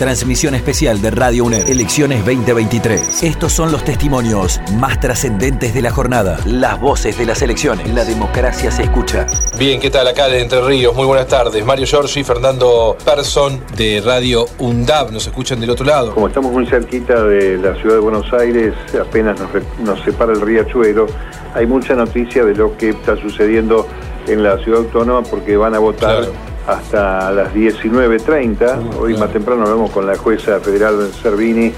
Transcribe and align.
Transmisión 0.00 0.54
especial 0.54 1.02
de 1.02 1.10
Radio 1.10 1.44
UNED. 1.44 1.68
Elecciones 1.68 2.24
2023. 2.24 3.22
Estos 3.22 3.52
son 3.52 3.70
los 3.70 3.84
testimonios 3.84 4.58
más 4.78 4.98
trascendentes 4.98 5.74
de 5.74 5.82
la 5.82 5.90
jornada. 5.90 6.38
Las 6.46 6.80
voces 6.80 7.18
de 7.18 7.26
las 7.26 7.42
elecciones. 7.42 7.86
La 7.92 8.06
democracia 8.06 8.70
se 8.70 8.84
escucha. 8.84 9.26
Bien, 9.58 9.78
¿qué 9.78 9.90
tal? 9.90 10.08
Acá 10.08 10.28
de 10.28 10.40
Entre 10.40 10.62
Ríos. 10.62 10.96
Muy 10.96 11.04
buenas 11.04 11.26
tardes. 11.26 11.62
Mario 11.66 11.84
Giorgi, 11.84 12.24
Fernando 12.24 12.96
Persson 13.04 13.60
de 13.76 14.00
Radio 14.02 14.46
UNDAB. 14.58 15.12
Nos 15.12 15.26
escuchan 15.26 15.60
del 15.60 15.68
otro 15.68 15.84
lado. 15.84 16.14
Como 16.14 16.28
estamos 16.28 16.50
muy 16.50 16.64
cerquita 16.64 17.22
de 17.22 17.58
la 17.58 17.74
ciudad 17.74 17.96
de 17.96 18.00
Buenos 18.00 18.32
Aires, 18.32 18.72
apenas 18.98 19.38
nos, 19.38 19.50
nos 19.80 20.02
separa 20.02 20.32
el 20.32 20.40
riachuelo, 20.40 21.08
hay 21.54 21.66
mucha 21.66 21.94
noticia 21.94 22.42
de 22.46 22.54
lo 22.54 22.74
que 22.78 22.88
está 22.88 23.16
sucediendo 23.18 23.86
en 24.26 24.44
la 24.44 24.56
ciudad 24.64 24.80
autónoma 24.80 25.28
porque 25.28 25.58
van 25.58 25.74
a 25.74 25.78
votar 25.78 26.20
Claro. 26.24 26.49
Hasta 26.66 27.30
las 27.32 27.54
19.30. 27.54 28.96
Uh, 28.96 29.00
Hoy 29.00 29.16
más 29.16 29.32
temprano 29.32 29.62
hablamos 29.62 29.90
con 29.90 30.06
la 30.06 30.16
jueza 30.16 30.60
federal 30.60 31.10
Servini 31.22 31.72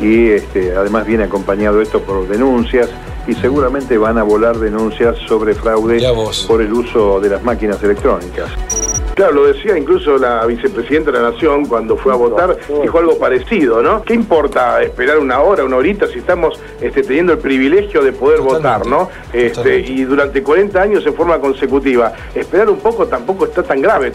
y 0.00 0.28
este, 0.28 0.76
además 0.76 1.06
viene 1.06 1.24
acompañado 1.24 1.80
esto 1.80 2.00
por 2.00 2.28
denuncias 2.28 2.88
y 3.26 3.34
seguramente 3.34 3.98
van 3.98 4.18
a 4.18 4.22
volar 4.22 4.58
denuncias 4.58 5.16
sobre 5.26 5.54
fraude 5.54 6.02
por 6.46 6.62
el 6.62 6.72
uso 6.72 7.20
de 7.20 7.30
las 7.30 7.42
máquinas 7.42 7.82
electrónicas. 7.82 8.50
Claro, 9.18 9.32
lo 9.32 9.46
decía 9.52 9.76
incluso 9.76 10.16
la 10.16 10.46
vicepresidenta 10.46 11.10
de 11.10 11.20
la 11.20 11.32
Nación 11.32 11.66
cuando 11.66 11.96
fue 11.96 12.12
a 12.12 12.14
votar, 12.14 12.56
dijo 12.80 12.98
algo 13.00 13.18
parecido, 13.18 13.82
¿no? 13.82 14.00
¿Qué 14.04 14.14
importa 14.14 14.80
esperar 14.80 15.18
una 15.18 15.40
hora, 15.40 15.64
una 15.64 15.74
horita 15.74 16.06
si 16.06 16.20
estamos 16.20 16.60
este, 16.80 17.02
teniendo 17.02 17.32
el 17.32 17.40
privilegio 17.40 18.04
de 18.04 18.12
poder 18.12 18.42
votar, 18.42 18.86
¿no? 18.86 19.10
Este, 19.32 19.80
y 19.80 20.04
durante 20.04 20.40
40 20.40 20.80
años 20.80 21.04
en 21.04 21.14
forma 21.14 21.40
consecutiva. 21.40 22.12
Esperar 22.32 22.70
un 22.70 22.78
poco 22.78 23.08
tampoco 23.08 23.46
está 23.46 23.64
tan 23.64 23.82
grave. 23.82 24.12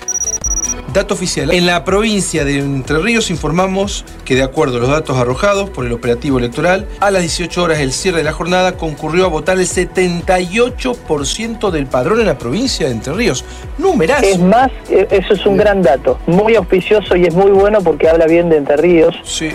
Dato 0.93 1.15
oficial. 1.15 1.51
En 1.51 1.65
la 1.65 1.83
provincia 1.83 2.45
de 2.45 2.59
Entre 2.59 2.99
Ríos 2.99 3.31
informamos 3.31 4.05
que 4.25 4.35
de 4.35 4.43
acuerdo 4.43 4.77
a 4.77 4.79
los 4.79 4.89
datos 4.89 5.17
arrojados 5.17 5.71
por 5.71 5.87
el 5.87 5.91
operativo 5.91 6.37
electoral, 6.37 6.87
a 6.99 7.09
las 7.09 7.23
18 7.23 7.63
horas 7.63 7.79
del 7.79 7.91
cierre 7.91 8.19
de 8.19 8.23
la 8.23 8.33
jornada 8.33 8.77
concurrió 8.77 9.25
a 9.25 9.27
votar 9.27 9.57
el 9.57 9.67
78% 9.67 11.71
del 11.71 11.87
padrón 11.87 12.19
en 12.19 12.27
la 12.27 12.37
provincia 12.37 12.85
de 12.85 12.91
Entre 12.91 13.11
Ríos. 13.11 13.43
Numerazo. 13.79 14.23
Es 14.23 14.39
más, 14.39 14.69
eh, 14.87 15.07
eso 15.09 15.33
es 15.33 15.43
un 15.47 15.57
gran 15.57 15.81
dato, 15.81 16.19
muy 16.27 16.55
auspicioso 16.55 17.15
y 17.15 17.25
es 17.25 17.33
muy 17.33 17.49
bueno 17.49 17.81
porque 17.81 18.07
habla 18.07 18.27
bien 18.27 18.49
de 18.49 18.57
Entre 18.57 18.77
Ríos. 18.77 19.15
Sí. 19.23 19.49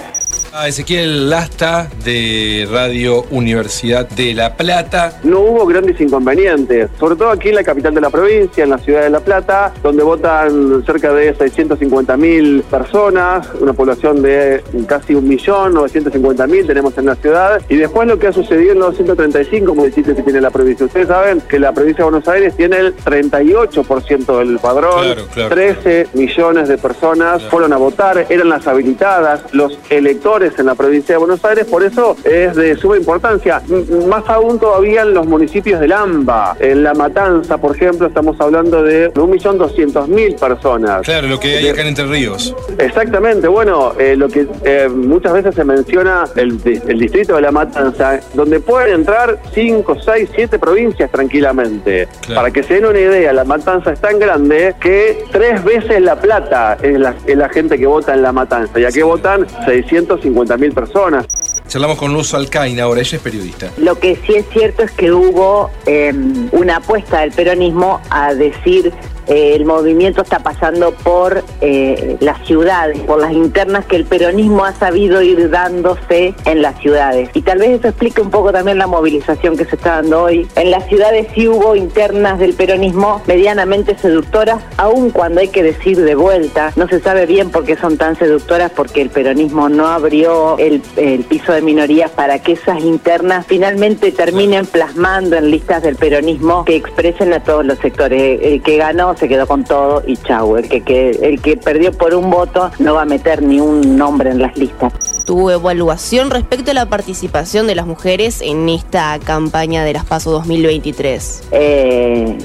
Ah, 0.53 0.67
Ezequiel 0.67 1.29
Lasta 1.29 1.89
de 2.05 2.67
Radio 2.73 3.25
Universidad 3.31 4.09
de 4.09 4.33
La 4.35 4.57
Plata. 4.57 5.21
no 5.23 5.41
hubo 5.41 5.67
grandes 5.67 6.01
inconvenientes, 6.01 6.89
sobre 6.99 7.17
todo 7.17 7.31
aquí 7.31 7.51
en 7.51 7.57
la 7.57 7.63
capital 7.63 7.95
de 7.95 8.01
la 8.01 8.09
provincia, 8.11 8.65
en 8.65 8.71
la 8.71 8.79
ciudad 8.79 9.03
de 9.03 9.11
La 9.11 9.21
Plata, 9.21 9.73
donde 9.83 10.03
votan 10.03 10.83
cerca 10.87 11.13
de 11.13 11.35
650 11.35 12.17
mil 12.17 12.63
personas, 12.63 13.47
una 13.61 13.75
población 13.75 14.23
de 14.23 14.65
casi 14.87 15.15
un 15.15 15.29
millón, 15.29 15.75
950 15.75 16.47
mil 16.47 16.67
tenemos 16.67 16.97
en 16.97 17.07
la 17.07 17.15
ciudad, 17.17 17.61
y 17.69 17.77
después 17.77 18.09
lo 18.09 18.19
que 18.19 18.29
ha 18.29 18.33
sucedido 18.33 18.73
en 18.73 18.79
los 18.79 18.97
135 18.97 19.75
municipios 19.75 20.17
que 20.17 20.23
tiene 20.23 20.41
la 20.41 20.51
provincia. 20.51 20.87
Ustedes 20.87 21.09
saben 21.09 21.43
que 21.43 21.59
la 21.59 21.73
provincia 21.73 22.05
de 22.05 22.11
Buenos 22.11 22.29
Aires 22.29 22.57
tiene 22.57 22.79
el 22.79 22.97
38% 22.97 24.39
del 24.39 24.59
padrón, 24.59 25.05
Claro, 25.05 25.27
claro. 25.33 25.55
13 25.55 26.09
millones 26.15 26.69
de 26.69 26.79
personas 26.79 27.43
fueron 27.45 27.73
a 27.75 27.77
votar, 27.77 28.27
eran 28.29 28.49
las 28.49 28.67
habilitadas, 28.67 29.43
los 29.53 29.79
electores 29.91 30.38
en 30.43 30.67
la 30.67 30.75
provincia 30.77 31.15
de 31.15 31.19
Buenos 31.19 31.45
Aires, 31.45 31.65
por 31.67 31.83
eso 31.83 32.17
es 32.25 32.55
de 32.55 32.77
suma 32.77 32.97
importancia. 32.97 33.61
Más 34.09 34.23
aún 34.29 34.59
todavía 34.59 35.03
en 35.03 35.15
los 35.15 35.27
municipios 35.27 35.81
del 35.81 35.93
AMBA, 35.93 36.57
en 36.61 36.85
La 36.85 36.95
Matanza, 36.95 37.59
por 37.59 37.75
ejemplo, 37.75 38.07
estamos 38.07 38.41
hablando 38.41 38.83
de 38.83 39.13
1.200.000 39.15 40.39
personas. 40.39 41.03
Claro, 41.03 41.27
lo 41.29 41.41
que 41.41 41.57
hay 41.59 41.69
acá 41.69 41.81
en 41.83 41.89
Entre 41.89 42.07
Ríos. 42.07 42.55
Exactamente, 42.79 43.49
bueno, 43.49 43.93
eh, 43.99 44.15
lo 44.17 44.29
que 44.29 44.47
eh, 44.65 44.89
muchas 44.89 45.33
veces 45.33 45.55
se 45.55 45.65
menciona 45.65 46.25
el, 46.37 46.63
di- 46.63 46.81
el 46.87 46.99
distrito 47.01 47.35
de 47.37 47.43
La 47.43 47.51
Matanza, 47.51 48.21
donde 48.35 48.61
pueden 48.61 48.95
entrar 48.95 49.39
5, 49.53 49.97
6, 50.05 50.31
7 50.35 50.59
provincias 50.59 51.11
tranquilamente. 51.11 52.07
Claro. 52.27 52.41
Para 52.43 52.51
que 52.53 52.63
se 52.63 52.75
den 52.75 52.87
una 52.87 52.99
idea, 53.01 53.33
La 53.33 53.45
Matanza 53.45 53.93
es 53.93 54.01
tan 54.01 54.19
grande 54.19 54.75
que 54.81 55.25
tres 55.33 55.65
veces 55.65 56.01
La 56.01 56.17
Plata 56.17 56.77
es 56.83 56.99
la, 56.99 57.15
es 57.27 57.37
la 57.37 57.49
gente 57.49 57.77
que 57.79 57.87
vota 57.87 58.15
en 58.15 58.23
La 58.23 58.33
Matanza, 58.33 58.79
ya 58.79 58.91
que 58.93 59.03
votan 59.03 59.47
650 59.67 60.28
mil 60.31 60.73
personas. 60.73 61.27
Charlamos 61.69 61.99
con 61.99 62.13
Luz 62.13 62.33
Alcaina 62.33 62.85
ahora, 62.85 63.01
ella 63.01 63.17
es 63.17 63.23
periodista. 63.23 63.71
Lo 63.77 63.99
que 63.99 64.17
sí 64.27 64.35
es 64.35 64.47
cierto 64.51 64.83
es 64.83 64.91
que 64.93 65.13
hubo 65.13 65.71
eh, 65.85 66.13
una 66.53 66.77
apuesta 66.77 67.21
del 67.21 67.33
peronismo 67.33 68.01
a 68.11 68.33
decir 68.35 68.93
eh, 69.29 69.55
el 69.55 69.67
movimiento 69.67 70.23
está 70.23 70.39
pasando 70.39 70.93
por 70.93 71.45
eh, 71.61 72.17
las 72.21 72.47
ciudades, 72.47 72.99
por 73.01 73.21
las 73.21 73.33
internas 73.33 73.85
que 73.85 73.97
el 73.97 74.05
peronismo 74.07 74.65
ha 74.65 74.73
sabido 74.73 75.21
ir 75.21 75.51
dándose 75.51 76.35
en 76.47 76.63
las 76.63 76.79
ciudades. 76.81 77.29
Y 77.35 77.43
tal 77.43 77.59
vez 77.59 77.79
eso 77.79 77.89
explique 77.89 78.23
un 78.23 78.31
poco 78.31 78.53
también 78.53 78.79
la 78.79 78.87
movilización 78.87 79.57
que 79.57 79.67
se 79.67 79.77
está 79.77 79.97
dando 79.97 80.23
hoy. 80.23 80.49
En 80.57 80.71
las 80.71 80.87
ciudades 80.87 81.27
sí 81.35 81.47
hubo 81.47 81.77
internas 81.77 82.39
del 82.39 82.55
peronismo 82.55 83.21
medianamente 83.27 83.99
seductoras, 83.99 84.63
aun 84.79 85.11
cuando 85.11 85.41
hay 85.41 85.49
que 85.49 85.63
decir 85.63 85.99
de 85.99 86.15
vuelta, 86.15 86.73
no 86.77 86.89
se 86.89 87.01
sabe 87.01 87.27
bien 87.27 87.51
por 87.51 87.65
qué 87.65 87.77
son 87.77 87.99
tan 87.99 88.17
seductoras, 88.17 88.73
porque 88.75 89.03
el 89.03 89.11
peronismo 89.11 89.69
no 89.69 89.89
abrió 89.89 90.57
el, 90.59 90.81
piso 91.29 91.53
de 91.53 91.61
minorías 91.61 92.11
para 92.11 92.39
que 92.39 92.53
esas 92.53 92.81
internas 92.81 93.45
finalmente 93.47 94.11
terminen 94.13 94.65
plasmando 94.65 95.37
en 95.37 95.51
listas 95.51 95.83
del 95.83 95.97
peronismo 95.97 96.65
que 96.65 96.77
expresen 96.77 97.33
a 97.35 97.43
todos 97.43 97.67
los 97.67 97.79
sectores. 97.79 98.63
Que 98.63 98.77
ganó 98.77 99.18
se 99.19 99.29
quedó 99.29 99.47
con 99.47 99.65
todo 99.65 100.03
y 100.07 100.17
chau. 100.17 100.57
El 100.57 100.69
que, 100.69 100.83
que- 100.83 101.11
el 101.11 101.41
que 101.43 101.57
perdió 101.57 101.93
por 101.93 102.15
un 102.15 102.31
voto 102.31 102.71
no 102.79 102.95
va 102.95 103.03
a 103.03 103.05
meter 103.07 103.43
ni 103.43 103.61
un 103.61 103.97
nombre 103.99 104.31
en 104.31 104.41
las 104.41 104.57
listas. 104.57 104.93
tu 105.27 105.51
evaluación 105.51 106.31
respecto 106.31 106.71
a 106.71 106.75
la 106.75 106.87
participación 106.87 107.67
de 107.67 107.75
las 107.75 107.87
mujeres 107.87 108.41
en 108.41 108.69
esta 108.69 109.19
campaña 109.19 109.85
de 109.85 109.93
las 109.93 110.05
PASO 110.07 110.31
2023. 110.31 111.43
Eh, 111.51 112.39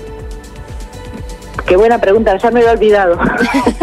qué 1.65 1.77
buena 1.77 1.99
pregunta, 1.99 2.35
ya 2.37 2.51
me 2.51 2.59
había 2.59 2.71
olvidado. 2.73 3.17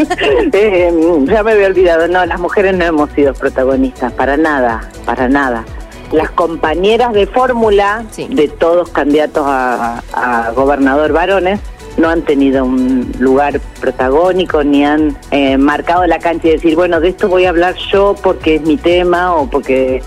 Eh, 0.53 0.93
ya 1.27 1.43
me 1.43 1.53
había 1.53 1.67
olvidado. 1.69 2.09
No, 2.09 2.25
las 2.27 2.39
mujeres 2.41 2.77
no 2.77 2.85
hemos 2.85 3.11
sido 3.13 3.33
protagonistas, 3.35 4.13
para 4.13 4.37
nada, 4.37 4.81
para 5.07 5.29
nada. 5.29 5.65
Las 6.13 6.31
compañeras 6.31 7.13
de 7.13 7.27
fórmula 7.27 8.05
Sí. 8.11 8.27
de 8.31 8.49
todos 8.49 8.89
candidatos 8.91 9.45
a, 9.47 10.03
a 10.13 10.51
gobernador 10.53 11.13
varones 11.13 11.61
no 12.01 12.09
han 12.09 12.23
tenido 12.23 12.65
un 12.65 13.13
lugar 13.19 13.61
protagónico 13.81 14.65
ni 14.65 14.85
han 14.85 15.17
eh, 15.31 15.59
marcado 15.59 16.07
la 16.07 16.19
cancha 16.19 16.49
y 16.49 16.53
decir, 16.53 16.75
bueno, 16.75 16.99
de 16.99 17.09
esto 17.09 17.29
voy 17.29 17.45
a 17.45 17.51
hablar 17.51 17.77
yo 17.93 18.15
porque 18.23 18.57
es 18.57 18.63
mi 18.63 18.77
tema 18.77 19.35
o 19.35 19.49
porque... 19.49 20.03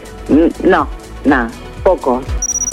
No, 0.63 0.87
nada, 1.25 1.49
poco. 1.83 2.21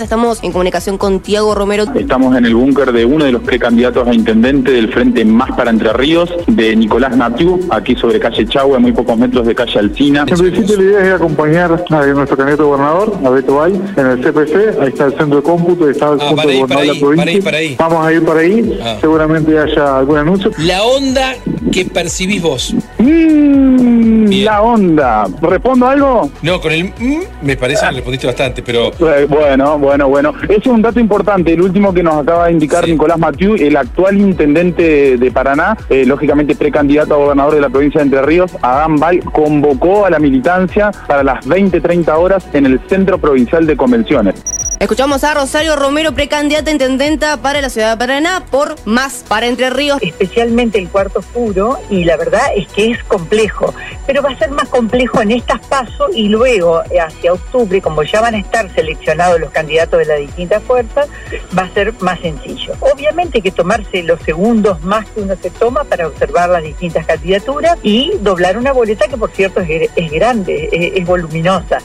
Estamos 0.00 0.42
en 0.42 0.52
comunicación 0.52 0.96
con 0.98 1.20
Tiago 1.20 1.54
Romero. 1.54 1.84
Estamos 1.94 2.36
en 2.36 2.46
el 2.46 2.54
búnker 2.54 2.90
de 2.92 3.04
uno 3.04 3.24
de 3.26 3.32
los 3.32 3.42
precandidatos 3.42 4.08
a 4.08 4.14
intendente 4.14 4.72
del 4.72 4.92
Frente 4.92 5.24
Más 5.24 5.50
para 5.52 5.70
Entre 5.70 5.92
Ríos, 5.92 6.30
de 6.46 6.74
Nicolás 6.74 7.16
Natiu, 7.16 7.60
aquí 7.70 7.94
sobre 7.96 8.18
calle 8.18 8.46
Chagua, 8.46 8.76
a 8.78 8.80
muy 8.80 8.92
pocos 8.92 9.16
metros 9.18 9.46
de 9.46 9.54
calle 9.54 9.78
Alcina. 9.78 10.24
En 10.26 10.36
principio 10.38 10.76
la 10.76 10.82
idea 10.82 11.06
es 11.06 11.12
acompañar 11.14 11.84
a 11.90 12.06
nuestro 12.06 12.36
candidato 12.36 12.62
a 12.62 12.66
gobernador, 12.66 13.18
a 13.24 13.30
Beto 13.30 13.54
Bay, 13.56 13.80
en 13.96 14.06
el 14.06 14.18
CPC, 14.20 14.80
ahí 14.80 14.88
está 14.88 15.04
el 15.06 15.16
centro 15.16 15.36
de 15.36 15.42
cómputo, 15.42 15.84
ahí 15.84 15.90
está 15.92 16.12
el 16.12 16.20
Ah, 16.20 16.28
punto 16.28 16.36
para 16.36 16.46
de 16.48 16.52
ahí, 16.54 16.60
gobernador 16.60 16.86
de 16.86 16.94
la 16.94 17.00
para 17.00 17.10
ahí, 17.10 17.16
provincia. 17.16 17.44
para 17.44 17.56
ahí, 17.58 17.76
Vamos 17.78 18.06
a 18.06 18.12
ir 18.12 18.24
para 18.24 18.40
ahí, 18.40 18.80
Ah. 18.82 18.96
seguramente 19.00 19.58
haya 19.58 19.98
algún 19.98 20.18
anuncio. 20.18 20.50
La 20.58 20.82
onda 20.82 21.34
que 21.72 21.84
percibís 21.84 22.42
vos. 22.42 22.74
Mm, 22.98 23.79
Bien. 24.28 24.44
la 24.44 24.62
onda. 24.62 25.26
¿Respondo 25.40 25.86
algo? 25.86 26.30
No, 26.42 26.60
con 26.60 26.72
el 26.72 26.84
mm, 26.98 27.20
me 27.42 27.56
parece 27.56 27.86
que 27.86 27.92
respondiste 27.92 28.26
bastante, 28.26 28.62
pero 28.62 28.90
Eh, 29.00 29.26
Bueno, 29.28 29.78
bueno, 29.78 30.08
bueno. 30.08 30.32
Es 30.48 30.66
un 30.66 30.82
dato 30.82 30.98
importante, 31.00 31.52
el 31.52 31.62
último 31.62 31.92
que 31.94 32.02
nos 32.02 32.14
acaba 32.14 32.46
de 32.46 32.52
indicar 32.52 32.84
Sí. 32.84 32.92
Nicolás 32.92 33.18
Matiu, 33.18 33.54
el 33.54 33.76
actual 33.76 34.18
intendente 34.20 35.16
de 35.16 35.30
Paraná, 35.30 35.76
eh, 35.88 36.04
lógicamente 36.06 36.54
precandidato 36.54 37.14
a 37.14 37.18
gobernador 37.18 37.54
de 37.54 37.60
la 37.60 37.68
provincia 37.68 38.00
de 38.00 38.04
Entre 38.04 38.22
Ríos, 38.22 38.52
Adán 38.62 38.96
Bay, 38.96 39.20
convocó 39.20 40.06
a 40.06 40.10
la 40.10 40.18
militancia 40.18 40.90
para 41.06 41.22
las 41.22 41.46
20-30 41.46 42.16
horas 42.18 42.46
en 42.52 42.66
el 42.66 42.80
Centro 42.88 43.18
Provincial 43.18 43.66
de 43.66 43.76
Convenciones. 43.76 44.34
Escuchamos 44.80 45.24
a 45.24 45.34
Rosario 45.34 45.76
Romero, 45.76 46.14
precandidata 46.14 46.70
intendenta 46.70 47.36
para 47.36 47.60
la 47.60 47.68
ciudad 47.68 47.90
de 47.92 47.98
Paraná 47.98 48.46
por 48.50 48.76
Más 48.86 49.22
para 49.28 49.46
Entre 49.46 49.68
Ríos. 49.68 49.98
especialmente 50.00 50.78
el 50.78 50.88
cuarto 50.88 51.18
oscuro, 51.18 51.78
y 51.90 52.04
la 52.04 52.16
verdad 52.16 52.46
es 52.56 52.66
que 52.68 52.90
es 52.92 53.04
complejo, 53.04 53.74
pero 54.06 54.22
va 54.22 54.30
a 54.30 54.38
ser 54.38 54.50
más 54.52 54.70
complejo 54.70 55.20
en 55.20 55.32
estas 55.32 55.60
pasos 55.66 56.10
y 56.14 56.28
luego 56.28 56.82
eh, 56.90 56.98
hacia 56.98 57.34
octubre, 57.34 57.82
como 57.82 58.02
ya 58.04 58.22
van 58.22 58.36
a 58.36 58.38
estar 58.38 58.74
seleccionados 58.74 59.38
los 59.38 59.50
candidatos 59.50 59.98
de 59.98 60.06
las 60.06 60.18
distintas 60.18 60.62
fuerzas, 60.62 61.08
va 61.56 61.64
a 61.64 61.68
ser 61.74 61.92
más 62.00 62.18
sencillo. 62.20 62.72
Obviamente 62.80 63.36
hay 63.36 63.42
que 63.42 63.50
tomarse 63.50 64.02
los 64.02 64.18
segundos 64.22 64.82
más 64.82 65.06
que 65.10 65.20
uno 65.20 65.34
se 65.42 65.50
toma 65.50 65.84
para 65.84 66.06
observar 66.06 66.48
las 66.48 66.62
distintas 66.62 67.04
candidaturas 67.04 67.76
y 67.82 68.12
doblar 68.22 68.56
una 68.56 68.72
boleta 68.72 69.06
que 69.08 69.18
por 69.18 69.30
cierto 69.30 69.60
es, 69.60 69.68
gr- 69.68 69.90
es 69.94 70.10
grande, 70.10 70.70
es 70.96 71.04
voluminosa. 71.06 71.80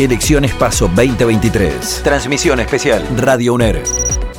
Elecciones 0.00 0.54
Paso 0.54 0.88
2023. 0.88 2.00
Transmisión 2.02 2.58
especial 2.58 3.06
Radio 3.18 3.52
UNER. 3.52 3.82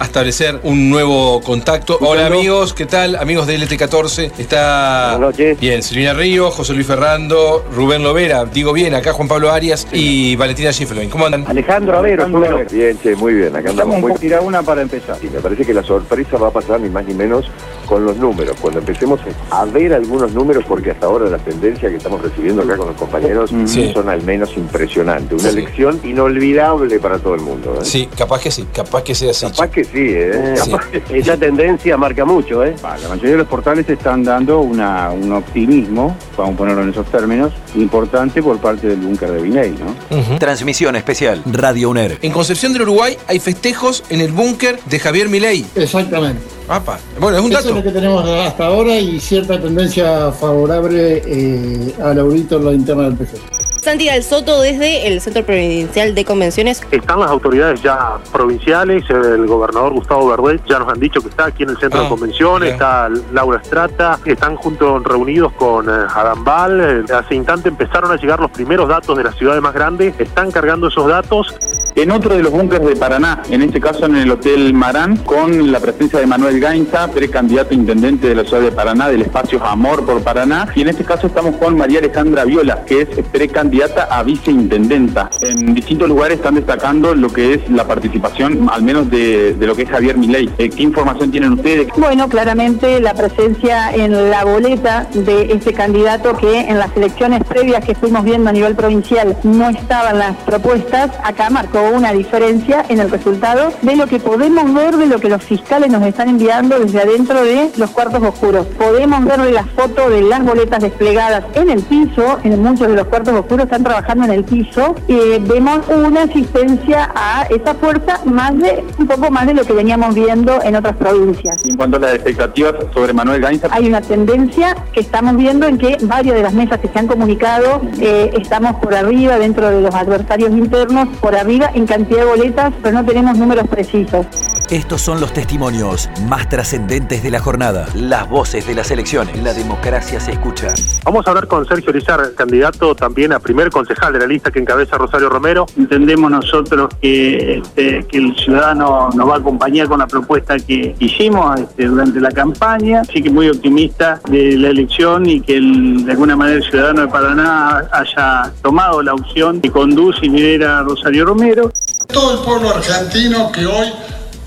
A 0.02 0.06
establecer 0.06 0.60
un 0.64 0.90
nuevo 0.90 1.42
contacto. 1.42 1.98
Hola 2.02 2.26
amigos, 2.26 2.74
¿qué 2.74 2.88
tal? 2.88 3.16
Amigos 3.18 3.46
de 3.46 3.60
LT14. 3.60 4.32
Está 4.40 5.20
bien, 5.60 5.84
Silvina 5.84 6.14
Río, 6.14 6.50
José 6.50 6.74
Luis 6.74 6.88
Ferrando, 6.88 7.64
Rubén 7.72 8.02
Lovera, 8.02 8.46
digo 8.46 8.74
bien, 8.74 8.96
acá 8.96 9.14
Juan 9.14 9.28
Pablo 9.28 9.52
Arias 9.52 9.88
y 9.92 10.36
Valentina 10.38 10.72
Schiffelbein. 10.72 11.12
¿Cómo 11.12 11.28
andan? 11.28 11.46
Alejandro 11.48 12.00
Avero, 12.00 12.28
Bien, 12.72 12.98
che, 13.04 13.16
muy 13.16 13.36
bien. 13.36 13.56
Acá 13.56 13.70
andamos 13.70 14.00
muy... 14.00 14.14
Tira 14.16 14.42
una 14.42 14.64
para 14.64 14.82
empezar. 14.82 15.18
Y 15.22 15.28
me 15.28 15.40
parece 15.40 15.66
que 15.66 15.74
la 15.74 15.84
sorpresa 15.84 16.38
va 16.38 16.48
a 16.48 16.52
pasar 16.52 16.80
ni 16.82 16.90
más 16.90 17.06
ni 17.06 17.14
menos 17.14 17.46
con 17.86 18.04
los 18.04 18.18
números. 18.18 18.58
Cuando 18.60 18.80
empecemos 18.80 19.20
a 19.52 19.66
ver 19.66 19.94
algunos 19.94 20.32
números, 20.34 20.64
porque 20.68 20.92
hasta 20.92 21.06
ahora 21.06 21.30
la 21.30 21.38
tendencia 21.38 21.90
que 21.90 21.98
estamos 21.98 22.22
recibiendo 22.24 22.64
acá 22.64 22.76
con 22.76 22.88
los 22.88 22.96
compañeros 22.96 23.52
Sí. 23.66 23.92
son 23.94 24.10
al 24.10 24.24
menos 24.24 24.58
impresionantes. 24.58 25.42
Una 25.44 25.52
Sí. 25.52 25.56
lección 25.58 26.00
inolvidable 26.04 27.00
para 27.00 27.20
todo 27.20 27.36
el 27.36 27.42
mundo. 27.42 27.76
¿eh? 27.80 27.86
Sí, 27.86 28.10
capaz 28.18 28.42
que 28.42 28.50
sí, 28.50 28.66
capaz 28.74 29.04
que 29.04 29.14
sea 29.14 29.30
así. 29.32 29.46
Capaz 29.46 29.70
que 29.70 29.91
sí, 29.92 30.00
¿eh? 30.00 30.56
Sí. 30.64 30.72
Que- 31.08 31.20
Esa 31.20 31.38
tendencia 31.38 31.98
marca 31.98 32.26
mucho, 32.26 32.64
¿eh? 32.64 32.76
La 32.82 33.10
mayoría 33.10 33.32
de 33.32 33.38
los 33.38 33.48
portales 33.48 33.88
están 33.90 34.24
dando 34.24 34.60
una, 34.62 35.12
un 35.12 35.32
optimismo, 35.34 36.16
vamos 36.38 36.56
a 36.56 36.58
ponerlo 36.58 36.84
en 36.84 36.90
esos 36.90 37.06
términos, 37.08 37.52
importante 37.76 38.42
por 38.42 38.58
parte 38.60 38.88
del 38.88 39.00
búnker 39.00 39.32
de 39.32 39.42
Vinay, 39.42 39.72
¿no? 39.72 40.38
Transmisión 40.40 40.96
especial 40.96 41.42
Radio 41.46 41.90
UNER. 41.90 42.18
En 42.22 42.32
Concepción 42.32 42.74
del 42.74 42.84
Uruguay 42.84 43.18
hay 43.28 43.40
festejos 43.40 44.04
en 44.10 44.22
el 44.22 44.32
búnker 44.32 44.80
de 44.86 45.00
Javier 45.00 45.30
Milei. 45.30 45.66
Exactamente. 45.76 46.42
Apa. 46.68 47.00
Bueno, 47.20 47.38
es 47.38 47.44
un 47.44 47.52
Eso 47.52 47.60
es 47.60 47.66
dato. 47.66 47.76
lo 47.78 47.84
que 47.84 47.92
tenemos 47.92 48.26
hasta 48.30 48.66
ahora 48.68 48.96
y 48.98 49.20
cierta 49.20 49.60
tendencia 49.60 50.32
favorable 50.32 51.22
eh, 51.26 51.94
al 52.02 52.18
audito 52.20 52.58
en 52.58 52.66
la 52.66 52.72
interna 52.74 53.04
del 53.04 53.16
PC. 53.16 53.38
Santi 53.82 54.06
Del 54.08 54.22
Soto 54.24 54.62
desde 54.62 55.08
el 55.08 55.20
Centro 55.22 55.44
Provincial 55.44 56.14
de 56.14 56.24
Convenciones. 56.24 56.84
Están 56.92 57.20
las 57.20 57.32
autoridades 57.32 57.82
ya 57.82 58.20
provinciales, 58.32 59.04
el 59.10 59.48
gobernador 59.48 59.94
Gustavo 59.94 60.28
Verdet 60.30 60.64
ya 60.68 60.78
nos 60.78 60.88
han 60.90 61.00
dicho 61.00 61.20
que 61.20 61.30
está 61.30 61.46
aquí 61.46 61.64
en 61.64 61.70
el 61.70 61.78
centro 61.80 62.02
Ah, 62.02 62.04
de 62.04 62.10
convenciones, 62.10 62.62
bien. 62.62 62.74
está 62.76 63.10
Laura 63.34 63.60
Estrata, 63.60 64.20
están 64.24 64.56
juntos 64.56 65.04
reunidos 65.04 65.52
con 65.54 65.90
eh, 65.90 66.06
Adam 66.14 66.44
Ball, 66.44 66.80
eh, 67.10 67.14
hace 67.14 67.34
instante 67.34 67.70
empezaron 67.70 68.12
a 68.12 68.18
llegar 68.18 68.40
los 68.40 68.52
primeros 68.52 68.88
datos 68.88 69.18
de 69.18 69.24
las 69.24 69.36
ciudades 69.36 69.62
más 69.64 69.74
grandes, 69.74 70.14
están 70.20 70.52
cargando 70.52 70.88
esos 70.88 71.08
datos. 71.08 71.56
En 71.96 72.10
otro 72.10 72.36
de 72.36 72.42
los 72.42 72.52
búnkers 72.52 72.86
de 72.86 72.96
Paraná, 72.96 73.44
en 73.50 73.62
este 73.62 73.82
caso 73.82 74.06
en 74.06 74.16
el 74.16 74.32
Hotel 74.32 74.74
Marán, 74.74 75.18
con 75.18 75.72
la 75.72 75.80
presencia 75.80 76.20
de 76.20 76.26
Manuel 76.26 76.60
Gainza, 76.60 77.10
precandidato 77.10 77.72
a 77.72 77.74
intendente 77.74 78.30
de 78.30 78.36
la 78.36 78.44
ciudad 78.46 78.64
de 78.64 78.72
Paraná, 78.72 79.10
del 79.10 79.24
espacio 79.24 79.62
Amor 79.64 80.06
por 80.06 80.22
Paraná. 80.24 80.70
Y 80.74 80.82
en 80.82 80.90
este 80.90 81.04
caso 81.04 81.28
estamos 81.28 81.58
con 81.58 81.78
María 81.78 82.00
Alejandra 82.00 82.46
Viola, 82.46 82.86
que 82.86 83.02
es 83.02 83.10
precandidata 83.32 84.04
a 84.06 84.24
viceintendenta. 84.24 85.30
En 85.42 85.74
distintos 85.74 86.08
lugares 86.08 86.38
están 86.38 86.56
destacando 86.56 87.14
lo 87.14 87.30
que 87.30 87.56
es 87.56 87.70
la 87.70 87.86
participación, 87.86 88.70
al 88.72 88.84
menos 88.84 89.10
de, 89.10 89.56
lo 89.60 89.76
que 89.76 89.84
es 89.84 89.90
Javier 89.90 90.18
Milei. 90.18 90.50
Eh, 90.58 90.70
¿Qué 90.70 90.84
información 90.84 91.30
tienen 91.30 91.54
ustedes? 91.54 91.88
Bueno, 91.98 92.30
claramente 92.30 93.02
la 93.02 93.14
presencia 93.14 93.92
en 93.94 94.30
la 94.30 94.46
boleta 94.46 95.08
de 95.14 95.52
este 95.52 95.74
candidato 95.74 96.38
que 96.38 96.62
en 96.62 96.80
las 96.80 96.96
elecciones 96.96 97.44
previas 97.44 97.84
que 97.84 97.96
fuimos 97.96 98.24
viendo 98.24 98.50
a 98.50 98.54
nivel 98.54 98.76
provincial 98.76 99.36
no 99.44 99.70
estaban 99.70 100.20
las 100.20 100.38
propuestas, 100.38 101.12
acá 101.24 101.50
marcó 101.50 101.81
una 101.90 102.14
diferencia 102.14 102.86
en 102.90 103.00
el 103.00 103.10
resultado 103.10 103.74
de 103.82 103.96
lo 103.96 104.08
que 104.08 104.20
podemos 104.20 104.74
ver 104.74 104.96
de 104.98 105.08
lo 105.08 105.20
que 105.20 105.30
los 105.30 105.44
fiscales 105.44 105.90
nos 105.90 106.04
están 106.04 106.30
enviando 106.30 106.80
desde 106.80 107.02
adentro 107.02 107.44
de 107.44 107.72
los 107.78 107.90
cuartos 107.92 108.22
oscuros. 108.24 108.68
Podemos 108.68 109.26
ver 109.26 109.40
la 109.52 109.64
foto 109.64 110.10
de 110.10 110.22
las 110.22 110.44
boletas 110.44 110.82
desplegadas 110.82 111.44
en 111.54 111.70
el 111.70 111.82
piso, 111.82 112.40
en 112.44 112.62
muchos 112.62 112.88
de 112.88 112.96
los 112.96 113.08
cuartos 113.08 113.34
oscuros 113.34 113.66
están 113.66 113.84
trabajando 113.84 114.26
en 114.26 114.32
el 114.32 114.44
piso, 114.44 114.96
eh, 115.08 115.40
vemos 115.42 115.82
una 115.88 116.24
asistencia 116.24 117.12
a 117.16 117.44
esa 117.50 117.74
fuerza 117.76 118.20
más 118.26 118.58
de 118.58 118.84
un 118.98 119.08
poco 119.08 119.32
más 119.32 119.48
de 119.48 119.54
lo 119.54 119.64
que 119.64 119.74
veníamos 119.74 120.14
viendo 120.14 120.62
en 120.64 120.76
otras 120.76 120.96
provincias. 120.96 121.66
Y 121.66 121.72
en 121.72 121.78
cuanto 121.78 121.98
a 121.98 122.00
las 122.02 122.16
expectativas 122.16 122.76
sobre 122.94 123.14
Manuel 123.14 123.42
Gainza, 123.42 123.68
Hay 123.72 123.88
una 123.88 124.02
tendencia 124.02 124.76
que 124.94 125.00
estamos 125.00 125.38
viendo 125.38 125.68
en 125.68 125.78
que 125.78 125.98
varias 126.02 126.36
de 126.36 126.44
las 126.44 126.54
mesas 126.54 126.80
que 126.80 126.88
se 126.88 127.00
han 127.00 127.08
comunicado 127.08 127.82
eh, 128.00 128.32
estamos 128.38 128.76
por 128.76 128.94
arriba 128.94 129.38
dentro 129.38 129.70
de 129.70 129.82
los 129.82 129.94
adversarios 129.96 130.52
internos, 130.52 131.08
por 131.20 131.36
arriba 131.36 131.71
en 131.74 131.86
cantidad 131.86 132.20
de 132.20 132.26
boletas, 132.26 132.74
pero 132.82 132.94
no 132.96 133.06
tenemos 133.06 133.38
números 133.38 133.68
precisos. 133.68 134.26
Estos 134.72 135.02
son 135.02 135.20
los 135.20 135.34
testimonios 135.34 136.10
más 136.30 136.48
trascendentes 136.48 137.22
de 137.22 137.30
la 137.30 137.40
jornada. 137.42 137.88
Las 137.94 138.30
voces 138.30 138.66
de 138.66 138.74
las 138.74 138.90
elecciones. 138.90 139.38
La 139.44 139.54
democracia 139.54 140.18
se 140.22 140.32
escucha. 140.32 140.74
Vamos 141.04 141.28
a 141.28 141.32
hablar 141.32 141.48
con 141.48 141.68
Sergio 141.68 141.92
Lizar, 141.92 142.34
candidato 142.36 142.96
también 142.96 143.34
a 143.34 143.40
primer 143.40 143.70
concejal 143.70 144.14
de 144.14 144.20
la 144.20 144.28
lista 144.28 144.50
que 144.50 144.60
encabeza 144.60 144.98
Rosario 144.98 145.28
Romero. 145.28 145.66
Entendemos 145.78 146.32
nosotros 146.32 146.90
que, 147.02 147.58
este, 147.58 148.06
que 148.08 148.18
el 148.18 148.34
ciudadano 148.38 149.10
nos 149.14 149.30
va 149.30 149.36
a 149.36 149.38
acompañar 149.40 149.90
con 149.90 150.00
la 150.00 150.08
propuesta 150.08 150.58
que 150.58 150.96
hicimos 151.00 151.60
este, 151.60 151.88
durante 151.88 152.22
la 152.22 152.32
campaña, 152.32 153.02
así 153.02 153.22
que 153.22 153.30
muy 153.30 153.50
optimista 153.50 154.22
de 154.30 154.56
la 154.58 154.70
elección 154.70 155.26
y 155.26 155.42
que 155.42 155.58
el- 155.58 156.06
de 156.06 156.12
alguna 156.14 156.38
manera 156.38 156.58
el 156.60 156.64
ciudadano 156.64 157.02
de 157.02 157.08
Paraná 157.10 157.90
haya 157.92 158.54
tomado 158.62 159.04
la 159.04 159.14
opción 159.16 159.60
que 159.60 159.70
conduce 159.70 160.26
y 160.26 160.30
lidera 160.30 160.80
a 160.80 160.84
Rosario 160.84 161.26
Romero. 161.26 161.70
Todo 162.08 162.40
el 162.40 162.46
pueblo 162.46 162.70
argentino 162.70 163.52
que 163.52 163.66
hoy 163.66 163.88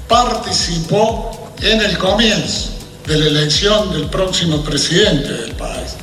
participó 0.08 1.52
en 1.60 1.80
el 1.80 1.98
comienzo 1.98 2.70
de 3.06 3.18
la 3.18 3.26
elección 3.26 3.92
del 3.92 4.06
próximo 4.06 4.62
presidente 4.62 5.32
del 5.32 5.52
país. 5.52 5.96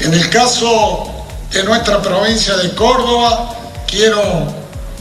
En 0.00 0.14
el 0.14 0.30
caso 0.30 1.10
de 1.52 1.64
nuestra 1.64 2.00
provincia 2.00 2.56
de 2.56 2.70
Córdoba, 2.74 3.54
quiero 3.86 4.22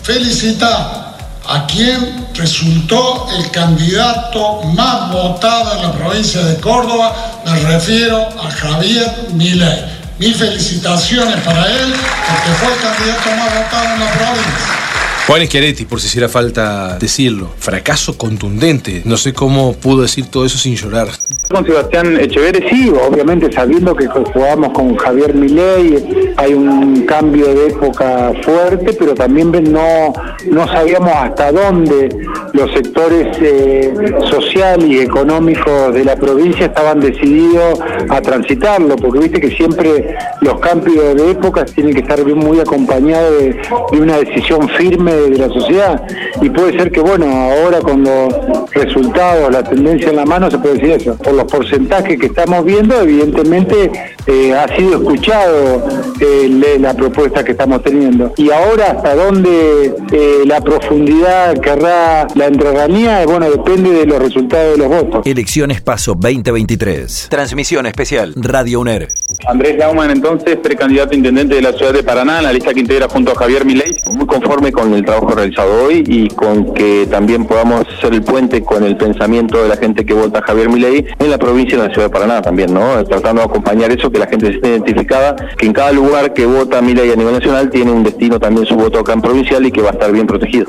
felicitar 0.01 1.07
a 1.47 1.65
quien 1.65 2.27
resultó 2.33 3.27
el 3.37 3.49
candidato 3.51 4.63
más 4.63 5.11
votado 5.11 5.75
en 5.75 5.83
la 5.83 5.91
provincia 5.93 6.43
de 6.43 6.57
Córdoba, 6.57 7.15
me 7.45 7.59
refiero 7.61 8.27
a 8.41 8.51
Javier 8.51 9.29
Milei. 9.33 9.97
Mil 10.19 10.33
felicitaciones 10.33 11.39
para 11.41 11.67
él, 11.67 11.93
porque 11.93 12.51
fue 12.59 12.73
el 12.73 12.79
candidato 12.81 13.29
más 13.37 13.63
votado 13.63 13.93
en 13.93 13.99
la 13.99 14.11
provincia. 14.11 14.86
Juan 15.27 15.45
Schiaretti, 15.45 15.83
por 15.83 15.99
si 15.99 16.07
hiciera 16.07 16.29
falta 16.29 16.97
decirlo. 16.97 17.49
Fracaso 17.59 18.17
contundente. 18.17 19.01
No 19.03 19.17
sé 19.17 19.33
cómo 19.33 19.73
pudo 19.73 20.03
decir 20.03 20.27
todo 20.27 20.45
eso 20.45 20.57
sin 20.57 20.75
llorar. 20.77 21.09
Con 21.49 21.65
Sebastián 21.65 22.17
Echeverri, 22.17 22.65
sí, 22.69 22.89
obviamente 22.89 23.51
sabiendo 23.51 23.93
que 23.93 24.07
jugamos 24.07 24.71
con 24.71 24.95
Javier 24.95 25.33
Milei, 25.33 26.33
hay 26.37 26.53
un 26.53 27.05
cambio 27.05 27.53
de 27.53 27.67
época 27.67 28.31
fuerte, 28.41 28.93
pero 28.93 29.13
también 29.15 29.51
no, 29.51 30.13
no 30.49 30.67
sabíamos 30.67 31.11
hasta 31.13 31.51
dónde 31.51 32.07
los 32.53 32.71
sectores 32.71 33.27
eh, 33.41 33.93
social 34.29 34.81
y 34.89 34.99
económicos 34.99 35.93
de 35.93 36.05
la 36.05 36.15
provincia 36.15 36.67
estaban 36.67 37.01
decididos 37.01 37.79
a 38.09 38.21
transitarlo, 38.21 38.95
porque 38.95 39.19
viste 39.19 39.41
que 39.41 39.51
siempre 39.51 40.17
los 40.39 40.57
cambios 40.61 41.15
de 41.15 41.31
épocas 41.31 41.69
tienen 41.73 41.93
que 41.93 41.99
estar 41.99 42.23
muy 42.25 42.61
acompañados 42.61 43.39
de 43.39 43.99
una 43.99 44.17
decisión 44.17 44.69
firme 44.69 45.16
de 45.21 45.37
la 45.37 45.47
sociedad. 45.49 46.01
Y 46.41 46.49
puede 46.49 46.77
ser 46.77 46.91
que, 46.91 46.99
bueno, 46.99 47.25
ahora 47.25 47.79
con 47.79 48.03
los 48.03 48.33
resultados, 48.71 49.51
la 49.51 49.63
tendencia 49.63 50.09
en 50.09 50.17
la 50.17 50.25
mano, 50.25 50.49
se 50.51 50.57
puede 50.57 50.75
decir 50.75 50.91
eso. 50.91 51.17
Por 51.17 51.33
los 51.33 51.45
porcentajes 51.45 52.19
que 52.19 52.27
estamos 52.27 52.63
viendo, 52.63 52.99
evidentemente 53.01 53.91
eh, 54.27 54.53
ha 54.53 54.67
sido 54.75 54.97
escuchado 54.97 55.87
eh, 56.19 56.77
la 56.79 56.93
propuesta 56.93 57.43
que 57.43 57.51
estamos 57.51 57.81
teniendo. 57.83 58.33
Y 58.37 58.51
ahora, 58.51 58.91
hasta 58.91 59.15
dónde 59.15 59.93
eh, 60.11 60.43
la 60.45 60.61
profundidad 60.61 61.57
querrá 61.59 62.27
la 62.35 62.47
entrerranía, 62.47 63.23
eh, 63.23 63.25
bueno, 63.25 63.49
depende 63.49 63.91
de 63.91 64.05
los 64.05 64.19
resultados 64.19 64.77
de 64.77 64.77
los 64.77 64.87
votos. 64.87 65.25
Elecciones 65.25 65.81
Paso 65.81 66.13
2023. 66.15 67.27
Transmisión 67.29 67.85
especial 67.85 68.33
Radio 68.35 68.81
UNER. 68.81 69.11
Andrés 69.47 69.77
Lauman, 69.77 70.11
entonces, 70.11 70.57
precandidato 70.57 71.13
a 71.13 71.15
intendente 71.15 71.55
de 71.55 71.61
la 71.61 71.73
ciudad 71.73 71.93
de 71.93 72.03
Paraná, 72.03 72.39
en 72.39 72.43
la 72.43 72.53
lista 72.53 72.73
que 72.73 72.79
integra 72.79 73.07
junto 73.07 73.31
a 73.31 73.35
Javier 73.35 73.65
Milei. 73.65 73.99
Muy 74.11 74.25
conforme 74.25 74.71
con 74.71 74.93
el 74.93 75.05
trabajo 75.05 75.29
realizado 75.35 75.85
hoy 75.85 76.03
y 76.07 76.26
con 76.29 76.73
que 76.73 77.07
también 77.09 77.45
podamos 77.45 77.85
ser 78.01 78.13
el 78.13 78.23
puente 78.23 78.63
con 78.63 78.83
el 78.83 78.97
pensamiento 78.97 79.61
de 79.61 79.69
la 79.69 79.77
gente 79.77 80.05
que 80.05 80.13
vota 80.13 80.41
Javier 80.41 80.69
Milei 80.69 81.05
en 81.19 81.29
la 81.29 81.37
provincia 81.37 81.77
y 81.77 81.79
en 81.79 81.87
la 81.87 81.93
ciudad 81.93 82.07
de 82.07 82.13
Paraná 82.13 82.41
también, 82.41 82.73
¿no? 82.73 83.03
Tratando 83.05 83.41
de 83.41 83.47
acompañar 83.47 83.91
eso, 83.91 84.11
que 84.11 84.19
la 84.19 84.27
gente 84.27 84.47
se 84.47 84.53
esté 84.53 84.69
identificada, 84.69 85.35
que 85.57 85.65
en 85.65 85.73
cada 85.73 85.91
lugar 85.91 86.33
que 86.33 86.45
vota 86.45 86.81
Milei 86.81 87.11
a 87.11 87.15
nivel 87.15 87.33
nacional 87.33 87.69
tiene 87.69 87.91
un 87.91 88.03
destino 88.03 88.39
también 88.39 88.65
su 88.65 88.75
voto 88.75 88.99
acá 88.99 89.13
en 89.13 89.21
provincial 89.21 89.65
y 89.65 89.71
que 89.71 89.81
va 89.81 89.89
a 89.89 89.93
estar 89.93 90.11
bien 90.11 90.27
protegido. 90.27 90.65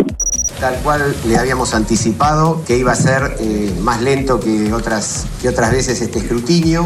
Tal 0.60 0.74
cual 0.82 1.14
le 1.26 1.38
habíamos 1.38 1.72
anticipado 1.72 2.64
que 2.66 2.76
iba 2.76 2.90
a 2.90 2.96
ser 2.96 3.36
eh, 3.38 3.72
más 3.80 4.02
lento 4.02 4.40
que 4.40 4.72
otras, 4.72 5.26
que 5.40 5.48
otras 5.48 5.70
veces 5.70 6.00
este 6.00 6.18
escrutinio, 6.18 6.84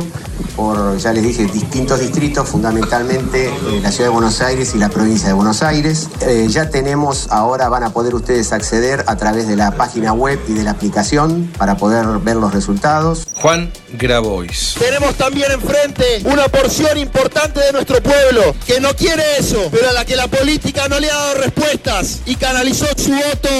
por, 0.56 0.98
ya 0.98 1.12
les 1.14 1.22
dije, 1.22 1.46
distintos 1.46 2.00
distritos, 2.00 2.46
fundamentalmente 2.46 3.48
eh, 3.48 3.80
la 3.82 3.90
ciudad 3.90 4.10
de 4.10 4.12
Buenos 4.12 4.42
Aires 4.42 4.74
y 4.74 4.78
la 4.78 4.90
provincia 4.90 5.28
de 5.28 5.34
Buenos 5.34 5.62
Aires. 5.62 6.08
Eh, 6.20 6.48
ya 6.50 6.68
tenemos, 6.68 7.28
ahora 7.30 7.70
van 7.70 7.84
a 7.84 7.94
poder 7.94 8.14
ustedes 8.14 8.52
acceder 8.52 9.04
a 9.06 9.16
través 9.16 9.48
de 9.48 9.56
la 9.56 9.70
página 9.72 10.12
web 10.12 10.38
y 10.48 10.52
de 10.52 10.64
la 10.64 10.72
aplicación 10.72 11.50
para 11.56 11.78
poder 11.78 12.06
ver 12.18 12.36
los 12.36 12.52
resultados. 12.52 13.26
Juan 13.36 13.72
Grabois. 13.94 14.74
Tenemos 14.78 15.14
también 15.14 15.50
enfrente 15.50 16.22
una 16.24 16.48
porción 16.48 16.98
importante 16.98 17.60
de 17.60 17.72
nuestro 17.72 18.02
pueblo 18.02 18.54
que 18.66 18.80
no 18.80 18.94
quiere 18.94 19.22
eso, 19.38 19.68
pero 19.70 19.88
a 19.88 19.92
la 19.92 20.04
que 20.04 20.16
la 20.16 20.28
política 20.28 20.88
no 20.88 21.00
le 21.00 21.10
ha 21.10 21.14
dado 21.14 21.34
respuestas 21.34 22.20
y 22.26 22.36
canalizó 22.36 22.86
su 22.96 23.14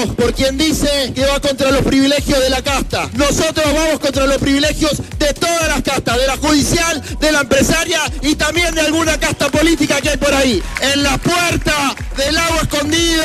por 0.09 0.35
quien 0.35 0.57
dice 0.59 1.13
que 1.15 1.25
va 1.25 1.41
contra 1.41 1.71
los 1.71 1.83
privilegios 1.83 2.41
de 2.41 2.51
la 2.51 2.63
casta. 2.63 3.09
Nosotros 3.15 3.67
vamos 3.75 4.01
contra 4.01 4.27
los 4.27 4.39
privilegios 4.39 4.93
de 5.19 5.33
todas 5.35 5.69
las 5.69 5.83
castas, 5.83 6.19
de 6.19 6.27
la 6.27 6.37
judicial, 6.37 7.03
de 7.21 7.33
la 7.33 7.41
empresaria 7.41 8.01
y 8.23 8.35
también 8.35 8.75
de 8.75 8.83
alguna 8.83 9.19
casta 9.19 9.49
política 9.51 10.01
que 10.01 10.11
hay 10.11 10.17
por 10.17 10.35
ahí. 10.35 10.63
En 10.81 11.03
la 11.03 11.19
puerta 11.19 11.95
del 12.17 12.35
lago 12.35 12.57
escondido, 12.63 13.25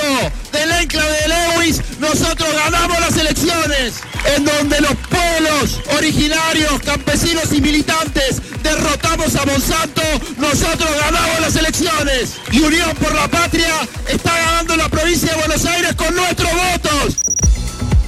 del 0.52 0.72
enclave 0.72 1.18
de 1.22 1.28
Lewis, 1.28 1.82
nosotros 2.00 2.50
ganamos 2.54 3.00
las 3.00 3.18
elecciones, 3.18 3.94
en 4.36 4.46
donde 4.46 4.82
los 4.82 4.96
pueblos 5.10 5.82
originarios, 5.98 6.82
campesinos 6.84 7.52
y 7.52 7.62
militantes 7.62 8.42
derrotamos 8.68 9.36
a 9.36 9.46
Monsanto, 9.46 10.02
nosotros 10.38 10.90
ganamos 11.00 11.40
las 11.42 11.56
elecciones. 11.56 12.38
Y 12.52 12.60
Unión 12.60 12.96
por 12.96 13.14
la 13.14 13.28
Patria 13.28 13.74
está 14.08 14.36
ganando 14.36 14.76
la 14.76 14.90
provincia 14.90 15.32
de 15.32 15.38
Buenos 15.38 15.66
Aires 15.66 15.96
con 15.96 16.16
nuestros 16.16 16.52
votos. 16.52 17.18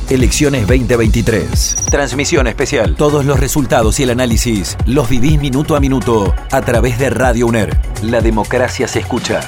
Elecciones 0.10 0.62
2023. 0.62 1.76
Transmisión 1.92 2.48
especial. 2.48 2.96
Todos 2.96 3.26
los 3.26 3.40
resultados 3.40 4.00
y 4.00 4.04
el 4.04 4.10
análisis 4.10 4.76
los 4.86 5.08
vivís 5.08 5.40
minuto 5.40 5.76
a 5.76 5.80
minuto 5.80 6.34
a 6.52 6.62
través 6.62 6.98
de 6.98 7.12
Radio 7.12 7.48
UNER. 7.48 7.80
La 8.02 8.20
democracia 8.20 8.88
se 8.88 9.00
escucha. 9.00 9.42